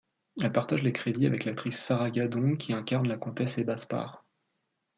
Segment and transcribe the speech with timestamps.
[0.41, 4.25] Elle partage les crédits avec l'actrice Sarah Gadon qui incarne la comtesse Ebba Sparre.